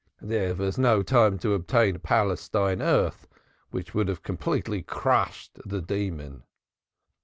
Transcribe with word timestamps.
There 0.23 0.55
was 0.55 0.79
no 0.79 1.03
time 1.03 1.37
to 1.37 1.53
obtain 1.53 1.99
Palestine 1.99 2.81
earth, 2.81 3.27
which 3.69 3.93
would 3.93 4.07
have 4.07 4.23
completely 4.23 4.81
crushed 4.81 5.59
the 5.63 5.79
demon." 5.79 6.41